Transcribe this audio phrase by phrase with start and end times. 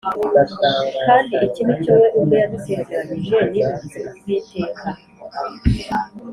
[1.05, 4.85] Kandi iki ni cyo we ubwe yadusezeranyije ni ubuzima bw iteka